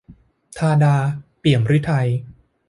[0.57, 0.95] ธาดา
[1.39, 2.07] เปี่ยมฤทัย